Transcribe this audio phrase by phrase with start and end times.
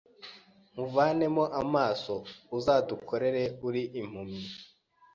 [0.71, 2.13] nkuvanemo amaso
[2.57, 4.43] uzadukorere uri impumyi